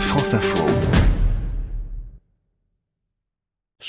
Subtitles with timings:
[0.00, 0.95] France Info.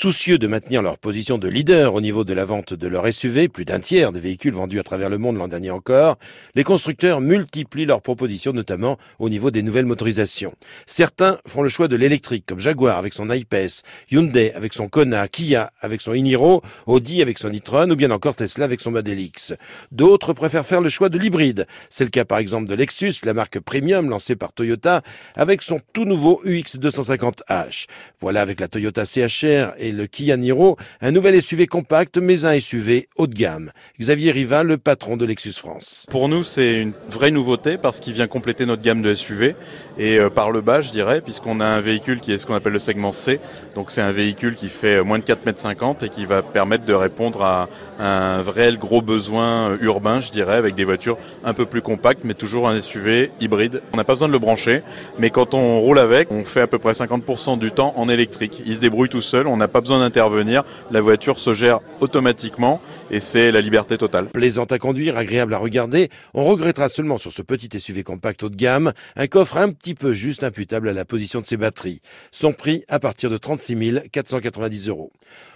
[0.00, 3.48] Soucieux de maintenir leur position de leader au niveau de la vente de leur SUV,
[3.48, 6.18] plus d'un tiers des véhicules vendus à travers le monde l'an dernier encore,
[6.54, 10.54] les constructeurs multiplient leurs propositions, notamment au niveau des nouvelles motorisations.
[10.86, 15.26] Certains font le choix de l'électrique, comme Jaguar avec son I-Pace, Hyundai avec son Kona,
[15.26, 19.18] Kia avec son Iniro, Audi avec son e-tron, ou bien encore Tesla avec son Model
[19.18, 19.54] X.
[19.90, 21.66] D'autres préfèrent faire le choix de l'hybride.
[21.90, 25.02] C'est le cas par exemple de Lexus, la marque premium lancée par Toyota,
[25.34, 27.86] avec son tout nouveau UX250H.
[28.20, 32.58] Voilà avec la Toyota CHR et le Kia Niro, un nouvel SUV compact mais un
[32.58, 33.72] SUV haut de gamme.
[34.00, 36.06] Xavier Riva, le patron de Lexus France.
[36.10, 39.54] Pour nous, c'est une vraie nouveauté parce qu'il vient compléter notre gamme de SUV
[39.98, 42.54] et euh, par le bas, je dirais, puisqu'on a un véhicule qui est ce qu'on
[42.54, 43.40] appelle le segment C.
[43.74, 46.94] Donc c'est un véhicule qui fait moins de 4,50 m et qui va permettre de
[46.94, 47.68] répondre à
[47.98, 52.20] un réel gros besoin euh, urbain, je dirais, avec des voitures un peu plus compactes
[52.24, 53.82] mais toujours un SUV hybride.
[53.92, 54.82] On n'a pas besoin de le brancher,
[55.18, 58.62] mais quand on roule avec, on fait à peu près 50% du temps en électrique.
[58.64, 62.80] Il se débrouille tout seul, on n'a pas besoin d'intervenir, la voiture se gère automatiquement
[63.10, 64.28] et c'est la liberté totale.
[64.28, 68.48] Plaisante à conduire, agréable à regarder, on regrettera seulement sur ce petit SUV compact haut
[68.48, 72.00] de gamme un coffre un petit peu juste imputable à la position de ses batteries.
[72.32, 75.12] Son prix à partir de 36 490 euros.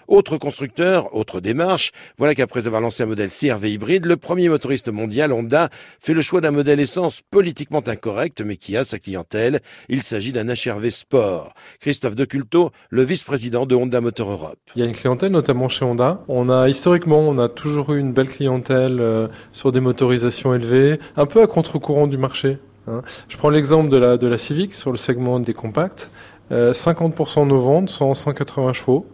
[0.09, 4.89] Autre constructeur, autre démarche, voilà qu'après avoir lancé un modèle CRV hybride, le premier motoriste
[4.89, 9.61] mondial, Honda, fait le choix d'un modèle essence politiquement incorrect, mais qui a sa clientèle.
[9.89, 11.55] Il s'agit d'un HRV Sport.
[11.81, 14.59] Christophe Deculto, le vice-président de Honda Motor Europe.
[14.75, 16.23] Il y a une clientèle, notamment chez Honda.
[16.29, 20.99] On a, historiquement, on a toujours eu une belle clientèle euh, sur des motorisations élevées,
[21.17, 22.59] un peu à contre-courant du marché.
[22.89, 23.03] Hein.
[23.29, 26.11] Je prends l'exemple de la, de la Civic sur le segment des compacts.
[26.51, 29.07] 50% de nos ventes sont en 180 chevaux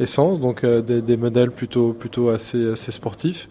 [0.00, 3.48] essence, donc euh, des, des, modèles plutôt plutôt assez assez sportifs.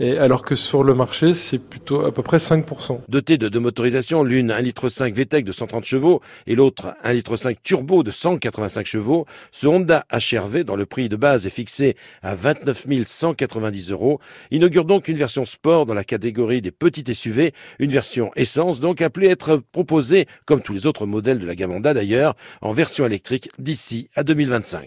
[0.00, 3.00] Et alors que sur le marché, c'est plutôt à peu près 5%.
[3.08, 7.52] Doté de deux motorisations, l'une 1,5 litre VTEC de 130 chevaux et l'autre 1,5 litre
[7.62, 12.34] turbo de 185 chevaux, ce Honda HRV, dont le prix de base est fixé à
[12.34, 14.20] 29 190 euros,
[14.50, 19.02] inaugure donc une version sport dans la catégorie des petites SUV, une version essence donc
[19.02, 22.72] appelée à être proposée, comme tous les autres modèles de la gamme Honda d'ailleurs, en
[22.72, 24.86] version électrique d'ici à 2025.